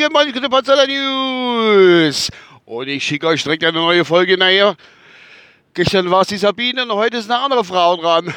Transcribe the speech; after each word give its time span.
Gemeinde 0.00 0.50
Potsdamer 0.50 0.88
News. 0.88 2.28
Und 2.64 2.88
ich 2.88 3.04
schicke 3.04 3.28
euch 3.28 3.44
direkt 3.44 3.62
eine 3.62 3.78
neue 3.78 4.04
Folge 4.04 4.36
nachher. 4.36 4.74
Gestern 5.72 6.10
war 6.10 6.22
es 6.22 6.28
die 6.28 6.36
Sabine 6.36 6.82
und 6.82 6.90
heute 6.92 7.18
ist 7.18 7.30
eine 7.30 7.38
andere 7.38 7.62
Frau 7.62 7.96
dran. 7.96 8.34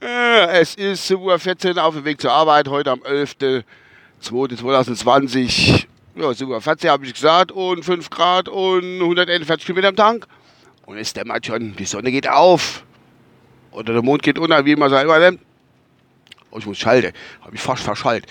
es 0.00 0.74
ist 0.74 1.10
7.14 1.10 1.76
Uhr 1.76 1.82
auf 1.82 1.94
dem 1.94 2.04
Weg 2.04 2.20
zur 2.20 2.32
Arbeit, 2.32 2.68
heute 2.68 2.90
am 2.90 3.00
11.02.2020. 3.00 5.86
Ja, 6.16 6.28
7.14 6.28 6.84
Uhr 6.84 6.90
habe 6.90 7.06
ich 7.06 7.14
gesagt 7.14 7.50
und 7.50 7.82
5 7.82 8.10
Grad 8.10 8.50
und 8.50 9.00
141 9.00 9.64
Kilometer 9.64 9.88
am 9.88 9.96
Tank. 9.96 10.26
Und 10.84 10.98
es 10.98 11.14
dämmert 11.14 11.46
schon, 11.46 11.74
die 11.76 11.86
Sonne 11.86 12.12
geht 12.12 12.28
auf. 12.28 12.84
Oder 13.70 13.94
der 13.94 14.02
Mond 14.02 14.22
geht 14.22 14.38
unter, 14.38 14.66
wie 14.66 14.76
man 14.76 14.92
es 14.92 15.02
immer 15.02 15.18
nennt. 15.18 15.40
Oh, 16.50 16.58
ich 16.58 16.66
muss 16.66 16.78
schalten. 16.78 17.12
Habe 17.42 17.54
ich 17.54 17.60
fast 17.60 17.82
verschallt. 17.82 18.26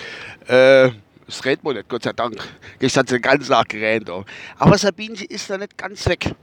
Äh, 0.48 0.92
das 1.26 1.44
redet 1.44 1.64
man 1.64 1.76
nicht, 1.76 1.90
Gott 1.90 2.04
sei 2.04 2.14
Dank. 2.14 2.36
Gestern 2.80 3.02
hat 3.02 3.10
sie 3.10 3.16
den 3.16 3.22
ganzen 3.22 3.52
Tag 3.52 3.70
gerannt. 3.70 4.10
Oh. 4.10 4.26
Aber 4.58 4.78
Sabine, 4.78 5.24
ist 5.26 5.50
noch 5.50 5.58
nicht 5.58 5.78
ganz 5.78 6.08
weg. 6.08 6.34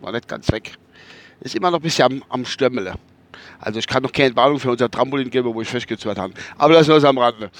War 0.00 0.12
nicht 0.12 0.28
ganz 0.28 0.50
weg. 0.52 0.72
Ist 1.40 1.54
immer 1.54 1.70
noch 1.70 1.78
ein 1.78 1.82
bisschen 1.82 2.04
am, 2.04 2.24
am 2.28 2.44
Stümmeln. 2.44 2.94
Also 3.58 3.78
ich 3.78 3.86
kann 3.86 4.02
noch 4.02 4.12
keine 4.12 4.34
Warnung 4.36 4.60
für 4.60 4.70
unser 4.70 4.90
Trampolin 4.90 5.30
geben, 5.30 5.52
wo 5.52 5.62
ich 5.62 5.68
festgezurrt 5.68 6.18
habe. 6.18 6.34
Aber 6.58 6.74
das 6.74 6.86
nur 6.86 7.02
am 7.02 7.18
Rande. 7.18 7.50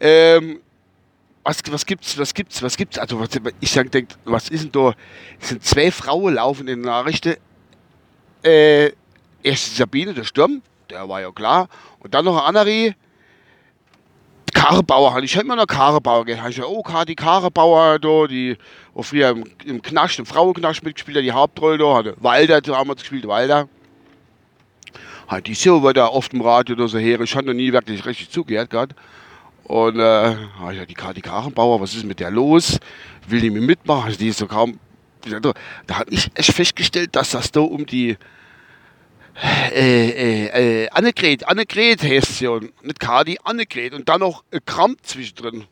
Ähm, 0.00 0.60
was, 1.42 1.58
was 1.68 1.84
gibt's, 1.84 2.16
was 2.18 2.32
gibt's, 2.32 2.62
was 2.62 2.76
gibt's? 2.76 2.98
Also 2.98 3.20
was, 3.20 3.28
ich 3.60 3.72
denke, 3.72 4.14
was 4.24 4.48
ist 4.48 4.64
denn 4.64 4.72
da? 4.72 4.94
Es 5.40 5.50
sind 5.50 5.62
zwei 5.62 5.90
Frauen 5.90 6.34
laufen 6.34 6.68
in 6.68 6.78
den 6.78 6.80
Nachrichten. 6.80 7.36
Äh, 8.42 8.92
erst 9.42 9.76
Sabine, 9.76 10.14
der 10.14 10.24
Sturm, 10.24 10.62
der 10.88 11.08
war 11.08 11.20
ja 11.20 11.30
klar. 11.30 11.68
Und 12.00 12.14
dann 12.14 12.24
noch 12.24 12.44
andere, 12.46 12.94
Karrebauer. 14.54 15.22
Ich 15.22 15.34
habe 15.36 15.44
immer 15.44 15.56
noch 15.56 15.66
Karrebauer 15.66 16.24
gehört. 16.24 16.50
Ich 16.50 16.62
oh, 16.62 16.82
die 17.06 17.14
Karrebauer, 17.14 17.98
da, 17.98 18.26
die 18.26 18.56
wo 18.94 19.02
früher 19.02 19.30
im, 19.30 19.44
im 19.64 19.82
Knast, 19.82 20.18
im 20.18 20.26
Frauenknast 20.26 20.82
mitgespielt 20.82 21.18
hat, 21.18 21.24
die 21.24 21.32
Hauptrolle 21.32 21.78
da, 21.78 21.94
hatte 21.94 22.16
Walder 22.20 22.60
damals 22.60 23.00
gespielt, 23.00 23.26
Walder. 23.26 23.68
Halt, 25.28 25.46
die 25.46 25.54
war 25.54 25.92
da 25.92 26.06
oft 26.06 26.32
im 26.32 26.40
Radio 26.40 26.76
oder 26.76 26.88
so 26.88 26.98
her. 26.98 27.20
Ich 27.20 27.34
habe 27.34 27.46
noch 27.46 27.54
nie 27.54 27.72
wirklich 27.72 28.04
richtig 28.06 28.30
zugehört 28.30 28.70
gehabt. 28.70 28.94
Und 29.64 29.98
äh, 29.98 30.32
ja, 30.72 30.86
die 30.86 30.94
Kati 30.94 31.20
Karrenbauer, 31.20 31.80
was 31.80 31.94
ist 31.94 32.04
mit 32.04 32.20
der 32.20 32.30
los? 32.30 32.78
Will 33.26 33.40
die 33.40 33.50
mir 33.50 33.62
mitmachen? 33.62 34.04
Also 34.04 34.18
die 34.18 34.28
ist 34.28 34.38
so 34.38 34.46
kaum. 34.46 34.78
Da 35.86 35.98
habe 35.98 36.10
ich 36.10 36.30
echt 36.34 36.52
festgestellt, 36.52 37.16
dass 37.16 37.30
das 37.30 37.50
da 37.50 37.60
um 37.60 37.86
die 37.86 38.18
äh, 39.42 40.08
äh, 40.10 40.84
äh, 40.84 40.88
Annegret, 40.90 41.46
Annegret 41.48 42.02
heißt 42.02 42.38
sie 42.38 42.46
und 42.46 42.84
nicht 42.84 43.00
Kadi, 43.00 43.38
Annegret 43.42 43.92
und 43.92 44.08
dann 44.08 44.20
noch 44.20 44.44
ein 44.52 44.60
Kramp 44.64 44.98
zwischendrin. 45.02 45.64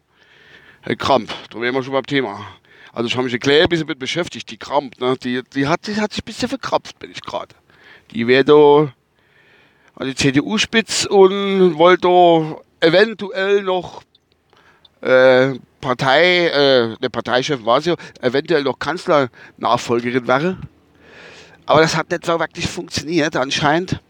Ein 0.83 0.99
Kramp, 0.99 1.33
da 1.51 1.61
wären 1.61 1.75
wir 1.75 1.83
schon 1.83 1.93
beim 1.93 2.07
Thema. 2.07 2.45
Also 2.93 3.07
ich 3.07 3.15
habe 3.15 3.25
mich 3.25 3.35
ein 3.35 3.41
klein 3.41 3.69
bisschen 3.69 3.87
mit 3.87 3.99
beschäftigt, 3.99 4.51
die 4.51 4.59
Kramp, 4.59 5.01
ne? 5.01 5.17
die, 5.23 5.43
die, 5.55 5.69
hat, 5.69 5.87
die 5.87 6.01
hat 6.01 6.13
sich 6.13 6.23
ein 6.23 6.27
bisschen 6.27 6.49
verkrampft, 6.49 6.99
bin 6.99 7.11
ich 7.11 7.23
gerade. 7.23 7.55
Die 8.11 8.27
wäre 8.27 8.45
da 8.45 8.93
an 9.95 10.07
die 10.09 10.15
CDU 10.15 10.59
spitz 10.59 11.05
und 11.05 11.79
wollte 11.79 12.09
da 12.09 12.87
eventuell 12.87 13.63
noch 13.63 14.03
äh, 15.03 15.55
Partei, 15.81 16.47
äh, 16.49 16.97
der 17.01 17.09
Parteichef 17.09 17.65
war 17.65 17.81
sie, 17.81 17.95
eventuell 18.21 18.63
noch 18.65 18.79
Kanzlernachfolgerin 18.79 20.27
wäre. 20.27 20.59
Aber 21.67 21.81
das 21.81 21.97
hat 21.97 22.11
nicht 22.11 22.27
so 22.27 22.39
wirklich 22.39 22.67
funktioniert 22.67 23.37
anscheinend. 23.37 24.01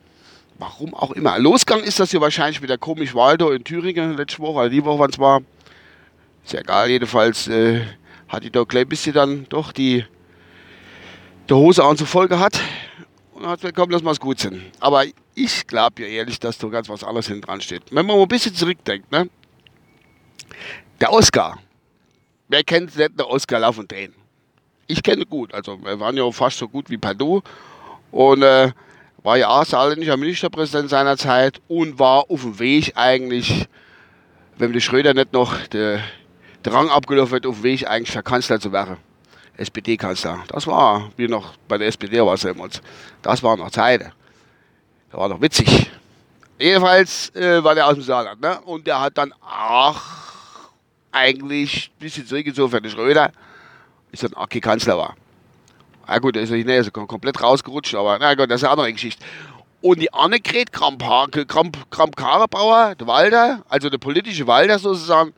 Warum 0.59 0.95
auch 0.95 1.11
immer. 1.13 1.39
Losgang 1.39 1.81
ist 1.81 1.99
das 1.99 2.11
hier 2.11 2.21
wahrscheinlich 2.21 2.61
mit 2.61 2.71
der 2.71 2.79
komisch 2.79 3.15
Waldo 3.15 3.51
in 3.51 3.65
Thüringen 3.65 4.17
letzte 4.17 4.39
Woche, 4.39 4.61
also 4.61 4.71
die 4.71 4.85
Woche, 4.85 4.99
wann 4.99 5.11
es 5.11 5.19
war. 5.19 5.41
Ist 6.45 6.53
ja 6.53 6.61
egal, 6.61 6.89
jedenfalls 6.89 7.49
äh, 7.49 7.83
hat 8.29 8.45
die 8.45 8.51
da 8.51 8.63
gleich 8.65 8.85
ein 8.85 8.89
bisschen 8.89 9.13
dann 9.13 9.47
doch 9.49 9.73
die, 9.73 10.05
die 11.49 11.55
Hose 11.55 11.85
an 11.85 11.97
zur 11.97 12.07
Folge 12.07 12.39
hat. 12.39 12.61
Und 13.33 13.47
hat 13.47 13.61
gesagt, 13.61 13.77
komm, 13.77 13.91
lass 13.91 14.03
mal 14.03 14.15
gut 14.17 14.39
sein. 14.39 14.63
Aber 14.79 15.05
ich 15.35 15.67
glaube 15.67 16.03
ja 16.03 16.09
ehrlich, 16.09 16.39
dass 16.39 16.59
da 16.59 16.69
ganz 16.69 16.89
was 16.89 17.03
anderes 17.03 17.27
hinten 17.27 17.43
dran 17.43 17.61
steht. 17.61 17.83
Wenn 17.91 18.07
man 18.07 18.17
mal 18.17 18.23
ein 18.23 18.29
bisschen 18.29 18.55
zurückdenkt, 18.55 19.11
ne? 19.11 19.29
Der 21.01 21.13
Oscar. 21.13 21.59
Wer 22.49 22.63
kennt 22.63 22.97
nicht 22.97 23.19
den 23.19 23.27
Oscar 23.27 23.59
Lafontaine? 23.59 24.13
Ich 24.87 25.03
kenne 25.03 25.27
gut. 25.27 25.55
Also 25.55 25.83
wir 25.83 25.99
waren 26.01 26.17
ja 26.17 26.31
fast 26.31 26.59
so 26.59 26.69
gut 26.69 26.91
wie 26.91 26.99
Padu 26.99 27.43
und 28.11 28.43
äh, 28.43 28.73
war 29.23 29.37
ja 29.37 29.65
saarländischer 29.65 30.17
Ministerpräsident 30.17 30.91
seiner 30.91 31.17
Zeit 31.17 31.61
und 31.69 31.99
war 31.99 32.31
auf 32.31 32.43
dem 32.43 32.59
Weg 32.59 32.93
eigentlich, 32.97 33.69
wenn 34.59 34.73
der 34.73 34.81
Schröder 34.81 35.15
nicht 35.15 35.33
noch 35.33 35.67
der, 35.69 36.01
der 36.65 36.73
Rang 36.73 36.91
abgelaufen 36.91 37.33
wird, 37.33 37.47
auf 37.47 37.57
dem 37.57 37.65
Weg 37.65 37.89
eigentlich 37.89 38.11
für 38.11 38.23
Kanzler 38.23 38.61
zu 38.61 38.73
werden. 38.73 38.97
SPD-Kanzler. 39.57 40.45
Das 40.49 40.67
war, 40.67 41.11
wie 41.17 41.29
noch 41.29 41.55
bei 41.69 41.79
der 41.79 41.89
SPD 41.89 42.21
war 42.21 42.35
es 42.35 42.41
damals. 42.41 42.81
Das 43.21 43.43
war 43.43 43.57
noch 43.57 43.71
Zeiten. 43.71 44.11
Das 45.11 45.21
war 45.21 45.29
noch 45.29 45.41
witzig. 45.41 45.91
Jedenfalls 46.59 47.35
äh, 47.35 47.63
war 47.63 47.75
der 47.75 47.87
aus 47.87 47.95
dem 47.95 48.03
Saarland. 48.03 48.41
Ne? 48.41 48.61
Und 48.63 48.87
der 48.87 49.01
hat 49.01 49.19
dann 49.19 49.33
auch 49.41 50.01
eigentlich 51.11 51.91
ein 51.95 52.01
bisschen 52.01 52.27
zurückgezogen 52.27 52.71
für 52.71 52.81
den 52.81 52.91
Schröder 52.91 53.31
ist 54.13 54.23
dann 54.23 54.35
Aki 54.35 54.61
Kanzler 54.61 54.97
war. 54.97 55.17
Na 56.07 56.19
gut, 56.19 56.37
der 56.37 56.43
ist 56.43 56.51
ja 56.51 56.57
nicht 56.57 56.85
so 56.85 56.91
komplett 56.91 57.43
rausgerutscht, 57.43 57.95
aber 57.95 58.19
na 58.19 58.35
gut, 58.35 58.51
das 58.51 58.61
ist 58.61 58.65
eine 58.65 58.73
andere 58.73 58.93
Geschichte. 58.93 59.25
Und 59.81 60.01
die 60.01 60.13
Annegret 60.13 60.73
Kramp-Karrenbauer, 60.73 62.95
der 62.95 63.07
Walder, 63.07 63.63
also 63.69 63.89
der 63.91 63.99
politische 63.99 64.47
Walder 64.47 64.79
sozusagen, 64.79 65.33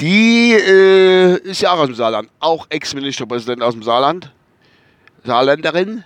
die 0.00 0.52
äh, 0.52 1.36
ist 1.38 1.62
ja 1.62 1.72
auch 1.72 1.78
aus 1.78 1.86
dem 1.86 1.94
Saarland, 1.94 2.28
auch 2.40 2.66
Ex-Ministerpräsident 2.70 3.62
aus 3.62 3.74
dem 3.74 3.82
Saarland, 3.82 4.32
Saarländerin. 5.24 6.04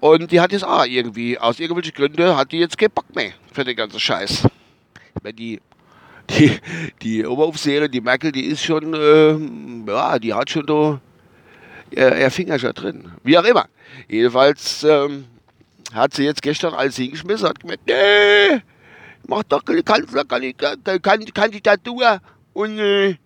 Und 0.00 0.32
die 0.32 0.40
hat 0.40 0.52
jetzt 0.52 0.64
auch 0.64 0.84
irgendwie, 0.84 1.38
aus 1.38 1.60
irgendwelchen 1.60 1.94
Gründen, 1.94 2.36
hat 2.36 2.52
die 2.52 2.58
jetzt 2.58 2.78
keinen 2.78 2.90
Bock 2.90 3.14
mehr 3.14 3.32
für 3.52 3.64
den 3.64 3.76
ganzen 3.76 4.00
Scheiß. 4.00 4.48
Wenn 5.22 5.36
die 5.36 5.60
die, 6.30 6.58
die 7.02 7.26
Oberaufseherin, 7.26 7.90
die 7.90 8.00
Merkel, 8.00 8.32
die 8.32 8.44
ist 8.44 8.62
schon, 8.62 8.94
äh, 8.94 9.90
ja, 9.90 10.18
die 10.18 10.34
hat 10.34 10.50
schon 10.50 10.66
da 10.66 11.00
ihr, 11.90 12.16
ihr 12.16 12.30
Finger 12.30 12.58
schon 12.58 12.72
drin. 12.72 13.12
Wie 13.22 13.38
auch 13.38 13.44
immer. 13.44 13.66
Jedenfalls 14.08 14.84
ähm, 14.84 15.26
hat 15.92 16.14
sie 16.14 16.24
jetzt 16.24 16.42
gestern 16.42 16.74
alles 16.74 16.96
hingeschmissen, 16.96 17.48
hat 17.48 17.60
gemeint, 17.60 17.80
nee, 17.86 18.60
mach 19.26 19.42
doch 19.44 19.64
keine 19.64 19.82
Kandidatur 21.32 22.20
und 22.52 22.78
äh, 22.78 23.16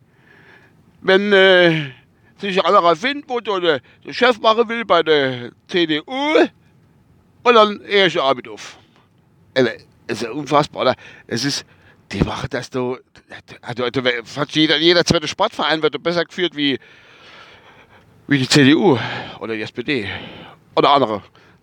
wenn 1.00 1.32
äh, 1.32 1.90
sich 2.38 2.64
anderer 2.64 2.96
findet, 2.96 3.28
wo 3.28 3.40
der, 3.40 3.80
Chef 4.10 4.38
machen 4.40 4.68
will 4.68 4.84
bei 4.84 5.02
der 5.02 5.52
CDU, 5.68 6.02
und 7.42 7.54
dann 7.54 7.80
eher 7.82 8.06
ich 8.06 8.20
Arbeit 8.20 8.48
auf. 8.48 8.76
Also, 9.54 9.70
es 10.08 10.22
ist 10.22 10.30
unfassbar, 10.30 10.82
oder? 10.82 10.94
Es 11.28 11.44
ist, 11.44 11.64
die 12.12 12.22
machen 12.22 12.48
das 12.50 12.70
so. 12.72 12.98
Also, 13.62 13.84
also 13.84 14.02
jeder, 14.50 14.76
jeder 14.78 15.04
zweite 15.04 15.28
Sportverein 15.28 15.82
wird 15.82 16.00
besser 16.02 16.24
geführt 16.24 16.56
wie, 16.56 16.78
wie 18.28 18.38
die 18.38 18.48
CDU 18.48 18.98
oder 19.40 19.54
die 19.54 19.62
SPD 19.62 20.08
oder 20.74 20.90
andere. 20.90 21.22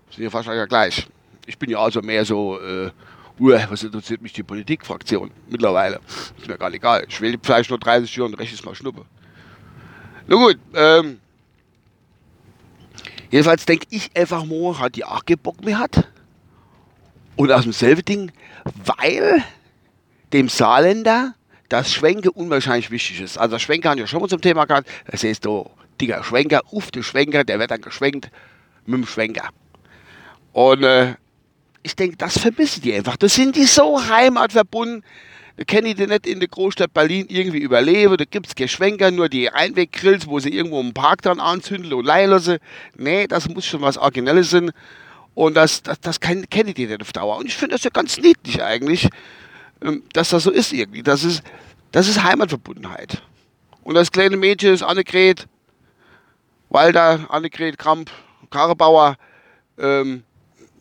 Sind 0.09 0.23
ja 0.23 0.29
fast 0.29 0.49
gleich. 0.69 1.07
Ich 1.45 1.57
bin 1.57 1.69
ja 1.69 1.79
also 1.79 2.01
mehr 2.01 2.25
so, 2.25 2.59
äh, 2.59 2.91
was 3.37 3.83
interessiert 3.83 4.21
mich 4.21 4.33
die 4.33 4.43
Politikfraktion 4.43 5.31
mittlerweile? 5.49 5.99
Ist 6.37 6.47
mir 6.47 6.57
gar 6.57 6.73
egal. 6.73 7.05
Ich 7.07 7.19
will 7.19 7.37
vielleicht 7.41 7.69
nur 7.69 7.79
30 7.79 8.15
Jahre 8.15 8.29
und 8.29 8.35
rechtes 8.35 8.63
Mal 8.63 8.75
Schnuppe. 8.75 9.05
Na 10.27 10.35
gut, 10.35 10.57
ähm, 10.73 11.19
jedenfalls 13.31 13.65
denke 13.65 13.87
ich 13.89 14.15
einfach 14.15 14.45
mal, 14.45 14.79
hat 14.79 14.95
die 14.95 15.03
auch 15.03 15.25
keinen 15.25 15.39
Bock 15.39 15.63
mehr 15.63 15.79
hat. 15.79 16.07
Und 17.35 17.51
aus 17.51 17.63
demselben 17.63 18.05
Ding, 18.05 18.31
weil 18.85 19.43
dem 20.33 20.49
Saarländer 20.49 21.35
das 21.69 21.91
Schwenke 21.91 22.31
unwahrscheinlich 22.31 22.91
wichtig 22.91 23.21
ist. 23.21 23.37
Also 23.37 23.57
Schwenker 23.57 23.91
haben 23.91 23.99
ja 23.99 24.07
schon 24.07 24.21
mal 24.21 24.27
zum 24.27 24.41
Thema 24.41 24.65
gehabt. 24.65 24.87
Das 25.09 25.23
heißt, 25.23 25.45
du, 25.45 25.69
dicker 25.99 26.23
Schwenker, 26.23 26.61
uff, 26.71 26.91
der 26.91 27.03
Schwenker, 27.03 27.43
der 27.43 27.59
wird 27.59 27.71
dann 27.71 27.81
geschwenkt 27.81 28.29
mit 28.85 28.97
dem 28.97 29.07
Schwenker. 29.07 29.49
Und 30.51 30.83
äh, 30.83 31.15
ich 31.81 31.95
denke, 31.95 32.17
das 32.17 32.37
vermissen 32.37 32.81
die 32.81 32.93
einfach. 32.93 33.17
Das 33.17 33.35
sind 33.35 33.55
die 33.55 33.65
so 33.65 34.05
heimatverbunden. 34.07 35.03
Da 35.57 35.63
können 35.65 35.95
die 35.95 36.07
nicht 36.07 36.25
in 36.25 36.39
der 36.39 36.49
Großstadt 36.49 36.93
Berlin 36.93 37.27
irgendwie 37.29 37.59
überleben. 37.59 38.17
Da 38.17 38.25
gibt 38.25 38.47
es 38.47 38.55
keine 38.55 38.67
Schwenker, 38.67 39.11
nur 39.11 39.29
die 39.29 39.49
Einweggrills, 39.49 40.27
wo 40.27 40.39
sie 40.39 40.49
irgendwo 40.49 40.79
im 40.79 40.93
Park 40.93 41.21
dann 41.21 41.39
anzünden 41.39 41.93
und 41.93 42.05
leihen 42.05 42.31
lassen. 42.31 42.57
Nee, 42.97 43.27
das 43.27 43.47
muss 43.49 43.65
schon 43.65 43.81
was 43.81 43.97
Originelles 43.97 44.49
sein. 44.49 44.71
Und 45.35 45.55
das, 45.55 45.83
das, 45.83 45.99
das 45.99 46.19
kennen 46.19 46.45
die 46.51 46.87
nicht 46.87 47.01
auf 47.01 47.11
Dauer. 47.13 47.37
Und 47.37 47.47
ich 47.47 47.55
finde 47.55 47.75
das 47.75 47.83
ja 47.83 47.91
ganz 47.91 48.17
niedlich 48.17 48.63
eigentlich. 48.63 49.09
Ähm, 49.83 50.03
dass 50.13 50.29
das 50.29 50.43
so 50.43 50.51
ist 50.51 50.71
irgendwie. 50.71 51.03
Das 51.03 51.23
ist, 51.23 51.43
das 51.91 52.07
ist 52.07 52.23
Heimatverbundenheit. 52.23 53.21
Und 53.83 53.95
das 53.95 54.11
kleine 54.11 54.37
Mädchen 54.37 54.73
ist 54.73 54.81
Annegret, 54.81 55.47
Walter, 56.69 57.27
Annegret 57.29 57.77
Kramp, 57.77 58.09
Karrebauer, 58.49 59.17
ähm, 59.77 60.23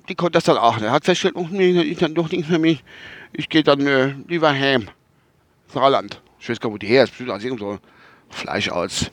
die 0.09 0.15
konnte 0.15 0.33
das 0.33 0.45
dann 0.45 0.57
auch 0.57 0.79
nicht. 0.79 0.91
Hat 0.91 1.05
festgestellt, 1.05 1.37
ich 1.53 1.99
dann 1.99 2.15
doch 2.15 2.31
nichts 2.31 2.49
mehr 2.49 2.59
mich. 2.59 2.85
Ich 3.33 3.49
gehe 3.49 3.63
dann 3.63 3.87
äh, 3.87 4.15
lieber 4.29 4.51
heim. 4.51 4.89
Saarland. 5.69 6.21
Ich 6.39 6.49
weiß 6.49 6.61
gar 6.61 6.69
nicht, 6.69 6.75
wo 6.75 6.79
die 6.79 6.87
her 6.87 7.05
ist. 7.05 7.11
Bestimmt 7.11 7.31
aus 7.31 7.43
irgendeinem 7.43 7.79
Fleisch 8.29 8.69
aus 8.69 9.11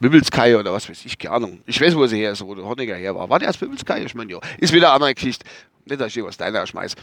Wibbelskai 0.00 0.56
oder 0.56 0.72
was 0.72 0.88
weiß 0.88 1.04
ich, 1.04 1.18
keine 1.18 1.34
Ahnung. 1.34 1.60
Ich 1.66 1.80
weiß, 1.80 1.94
wo 1.94 2.06
sie 2.06 2.18
her 2.18 2.32
ist, 2.32 2.44
wo 2.44 2.54
der 2.54 2.64
Horniger 2.64 2.96
her 2.96 3.14
war. 3.14 3.28
War 3.28 3.38
der 3.38 3.48
aus 3.50 3.60
Wibbelskai? 3.60 4.02
Ich 4.02 4.14
meine, 4.14 4.32
ja. 4.32 4.38
Ist 4.58 4.72
wieder 4.72 4.88
eine 4.88 4.94
andere 4.94 5.14
Geschichte. 5.14 5.46
Nicht, 5.84 6.00
dass 6.00 6.08
ich 6.08 6.16
irgendwas 6.16 6.36
deiner 6.36 6.66
schmeiß. 6.66 6.94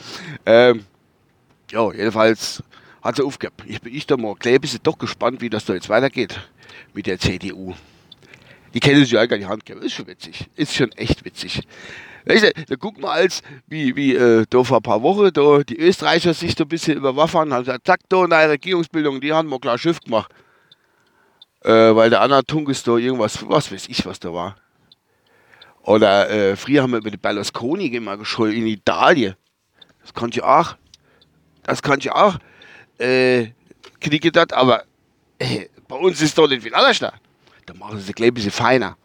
Ähm, 0.45 0.85
ja, 1.71 1.91
jedenfalls 1.91 2.63
hat 3.01 3.15
sie 3.15 3.23
aufgegeben. 3.23 3.56
Ich 3.68 3.81
bin 3.81 3.95
ich 3.95 4.06
da 4.06 4.18
mal 4.18 4.35
gleich 4.35 4.56
ein 4.56 4.62
bisschen 4.62 4.83
doch 4.83 4.97
gespannt, 4.97 5.41
wie 5.41 5.50
das 5.50 5.65
da 5.65 5.73
jetzt 5.73 5.89
weitergeht 5.89 6.39
mit 6.94 7.07
der 7.07 7.19
CDU. 7.19 7.73
Die 8.73 8.79
kennen 8.79 9.01
sich 9.01 9.12
ja 9.12 9.25
gar 9.25 9.38
nicht 9.38 9.47
Hand 9.47 9.65
geben. 9.65 9.81
Ist 9.81 9.94
schon 9.94 10.07
witzig. 10.07 10.47
Ist 10.56 10.75
schon 10.75 10.91
echt 10.94 11.25
witzig. 11.25 11.62
Weißt 12.25 12.44
du, 12.44 12.51
da 12.68 12.75
guck 12.75 13.00
mal 13.00 13.12
als, 13.12 13.41
wie, 13.68 13.95
wie 13.95 14.15
äh, 14.15 14.45
da 14.50 14.63
vor 14.63 14.77
ein 14.77 14.83
paar 14.83 15.01
Wochen 15.01 15.33
da 15.33 15.63
die 15.63 15.77
Österreicher 15.77 16.33
sich 16.33 16.56
so 16.56 16.63
ein 16.63 16.68
bisschen 16.68 16.97
überwaffen 16.97 17.51
haben, 17.51 17.63
gesagt, 17.63 17.88
zack, 17.88 18.01
da 18.09 18.24
eine 18.24 18.50
Regierungsbildung, 18.50 19.19
die 19.19 19.33
haben 19.33 19.50
mal 19.50 19.59
klar 19.59 19.77
Schiff 19.77 20.00
gemacht. 20.00 20.31
Äh, 21.63 21.95
weil 21.95 22.09
der 22.09 22.21
andere 22.21 22.44
Tungus 22.45 22.83
da 22.83 22.97
irgendwas, 22.97 23.47
was 23.47 23.71
weiß 23.71 23.88
ich, 23.89 24.06
was 24.06 24.19
da 24.19 24.33
war. 24.33 24.56
Oder 25.83 26.29
äh, 26.29 26.56
früher 26.56 26.83
haben 26.83 26.91
wir 26.91 27.00
über 27.00 27.12
die 27.12 27.17
Berlusconi 27.17 27.88
immer 27.88 28.17
geschult 28.17 28.53
in 28.53 28.67
Italien. 28.67 29.35
Das 30.01 30.13
kann 30.13 30.29
ich 30.29 30.44
auch. 30.44 30.75
Das 31.63 31.81
kann 31.81 31.99
ich 31.99 32.11
auch. 32.11 32.37
Äh, 32.97 33.51
knicke 33.99 34.31
das, 34.31 34.51
aber 34.51 34.83
äh, 35.39 35.67
bei 35.87 35.95
uns 35.95 36.21
ist 36.21 36.37
doch 36.37 36.47
nicht 36.47 36.63
viel 36.63 36.73
anders 36.73 36.99
da. 36.99 37.13
Da 37.65 37.73
machen 37.73 37.99
sie 37.99 38.13
gleich 38.13 38.29
ein 38.29 38.33
bisschen 38.33 38.51
feiner. 38.51 38.97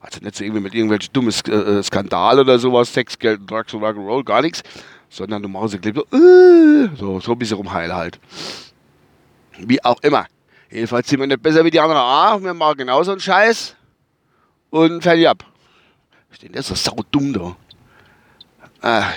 Also 0.00 0.20
nicht 0.20 0.36
so 0.36 0.44
irgendwie 0.44 0.60
mit 0.60 0.74
irgendwelchen 0.74 1.12
dummen 1.12 1.30
äh, 1.30 1.82
Skandal 1.82 2.38
oder 2.38 2.58
sowas, 2.58 2.92
Sex, 2.92 3.18
Geld, 3.18 3.50
Drugs 3.50 3.72
und 3.72 3.82
Rock'n'Roll, 3.82 4.24
gar 4.24 4.42
nichts. 4.42 4.62
Sondern 5.08 5.42
du 5.42 5.48
machst 5.48 5.72
sie 5.72 5.78
gleich 5.78 5.94
so, 5.94 6.02
äh, 6.16 6.88
so, 6.96 7.20
so 7.20 7.32
ein 7.32 7.38
bisschen 7.38 7.56
rumheil 7.56 7.94
halt. 7.94 8.18
Wie 9.58 9.82
auch 9.82 10.00
immer. 10.02 10.26
Jedenfalls 10.70 11.08
sind 11.08 11.20
wir 11.20 11.26
nicht 11.26 11.42
besser 11.42 11.64
wie 11.64 11.70
die 11.70 11.80
anderen. 11.80 12.00
Ah, 12.00 12.38
wir 12.42 12.52
machen 12.52 12.78
genauso 12.78 13.12
einen 13.12 13.20
Scheiß 13.20 13.76
und 14.70 15.02
fertig 15.02 15.28
ab. 15.28 15.44
Ich 16.32 16.40
denke, 16.40 16.56
das 16.56 16.70
ist 16.70 16.84
so 16.84 16.96
dumm 17.10 17.32
da. 17.32 17.56
Ah, 18.82 19.12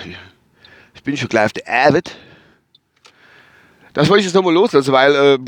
ich 0.94 1.02
bin 1.02 1.16
schon 1.16 1.28
gleich 1.28 1.46
auf 1.46 1.52
der 1.52 1.68
Avid. 1.68 2.16
Das 3.98 4.08
wollte 4.08 4.20
ich 4.20 4.26
jetzt 4.26 4.34
nochmal 4.34 4.54
loslassen, 4.54 4.92
weil 4.92 5.12
äh, 5.12 5.38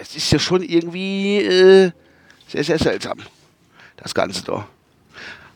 es 0.00 0.14
ist 0.14 0.30
ja 0.30 0.38
schon 0.38 0.62
irgendwie 0.62 1.38
äh, 1.38 1.90
sehr, 2.46 2.62
sehr 2.62 2.78
seltsam. 2.78 3.18
Das 3.96 4.14
Ganze 4.14 4.44
da. 4.44 4.68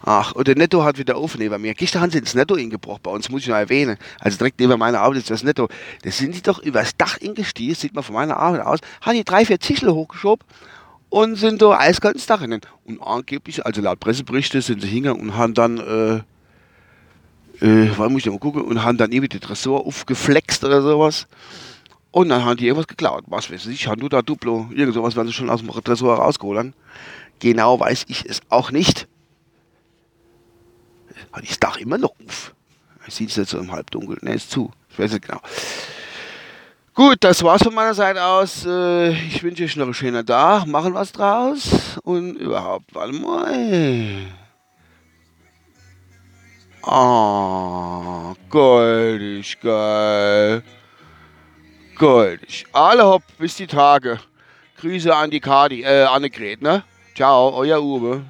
Ach, 0.05 0.33
und 0.33 0.49
der 0.49 0.57
Netto 0.57 0.83
hat 0.83 0.99
wieder 0.99 1.17
auf 1.17 1.39
neben 1.39 1.63
mir. 1.63 1.73
Gestern 1.73 2.03
haben 2.03 2.11
sie 2.11 2.19
ins 2.19 2.35
Netto 2.35 2.57
eingebrochen, 2.57 2.99
bei 3.05 3.13
uns 3.13 3.29
muss 3.29 3.43
ich 3.43 3.49
noch 3.49 3.55
erwähnen. 3.55 3.97
Also 4.19 4.39
direkt 4.39 4.59
neben 4.59 4.77
meiner 4.77 4.99
Arbeit 4.99 5.19
ist 5.19 5.31
das 5.31 5.45
Netto. 5.45 5.69
Da 6.03 6.11
sind 6.11 6.35
die 6.35 6.43
doch 6.43 6.59
übers 6.59 6.97
Dach 6.97 7.17
ingestiegen, 7.19 7.77
sieht 7.77 7.95
man 7.95 8.03
von 8.03 8.17
meiner 8.17 8.39
Arbeit 8.39 8.63
aus, 8.63 8.81
haben 9.03 9.15
die 9.15 9.23
drei, 9.23 9.45
vier 9.45 9.61
Tischle 9.61 9.95
hochgeschoben 9.95 10.45
und 11.11 11.37
sind 11.37 11.63
da 11.63 11.79
eiskalt 11.79 12.17
ins 12.17 12.27
Dach 12.27 12.41
rennen. 12.41 12.61
Und 12.87 13.01
angeblich, 13.01 13.65
also 13.65 13.81
laut 13.83 14.01
Presseberichte, 14.01 14.61
sind 14.63 14.83
sie 14.83 14.89
hingegangen 14.89 15.23
und 15.23 15.37
haben 15.37 15.55
dann, 15.55 15.79
äh, 15.79 17.65
äh, 17.65 17.91
wann 17.97 18.13
muss 18.13 18.27
ich 18.27 18.33
mal 18.33 18.41
gucken, 18.41 18.63
und 18.63 18.83
haben 18.83 18.99
dann 18.99 19.13
irgendwie 19.13 19.29
den 19.29 19.41
Tresor 19.41 19.87
aufgeflext 19.87 20.65
oder 20.65 20.83
sowas. 20.83 21.29
Und 22.13 22.29
dann 22.29 22.45
haben 22.45 22.57
die 22.57 22.67
irgendwas 22.67 22.89
geklaut. 22.89 23.25
Was 23.27 23.51
weiß 23.51 23.67
ich, 23.67 23.87
haben 23.87 24.01
du 24.01 24.09
da 24.09 24.23
Duplo, 24.23 24.69
irgend 24.71 24.95
sowas 24.95 25.17
werden 25.17 25.29
sie 25.29 25.35
schon 25.35 25.51
aus 25.51 25.61
dem 25.61 25.71
Tresor 25.71 26.17
rausgeholt. 26.17 26.73
Genau 27.39 27.81
weiß 27.81 28.07
ich 28.09 28.29
es 28.29 28.41
auch 28.49 28.71
nicht 28.71 29.09
hat 31.33 31.49
das 31.49 31.61
Dach 31.61 31.77
immer 31.79 31.99
noch 31.99 32.13
auf. 32.27 32.55
Ich 33.07 33.15
sehe 33.15 33.27
es 33.27 33.37
jetzt 33.37 33.51
so 33.51 33.59
im 33.59 33.73
Halbdunkel. 33.73 34.19
Ne, 34.23 34.35
ist 34.35 34.51
zu. 34.51 34.71
Ich 34.91 34.99
weiß 34.99 35.13
nicht 35.13 35.27
genau. 35.27 35.41
Gut, 36.95 37.19
das 37.21 37.43
war's 37.43 37.63
von 37.63 37.75
meiner 37.75 37.95
Seite 37.95 38.23
aus. 38.23 38.67
Äh, 38.67 39.11
ich 39.13 39.43
wünsche 39.43 39.65
euch 39.65 39.77
noch 39.77 39.85
einen 39.85 39.95
schönen 39.95 40.27
Tag. 40.27 40.67
Machen 40.67 40.95
was 40.95 41.13
draus. 41.13 41.99
Und 42.03 42.37
überhaupt, 42.37 42.95
warte 42.95 43.13
mal. 43.13 44.27
Ah, 46.83 48.35
goldig, 48.49 49.59
geil. 49.61 50.63
Goldig. 52.01 52.65
Alle 52.73 53.05
hopp, 53.05 53.23
bis 53.37 53.57
die 53.57 53.67
Tage. 53.67 54.19
Grüße 54.81 55.15
an 55.15 55.31
die 55.31 55.39
Kadi, 55.39 55.83
äh, 55.83 56.05
Annegret, 56.05 56.63
ne? 56.63 56.83
Ciao, 57.15 57.55
euer 57.55 57.83
Uwe. 57.83 58.25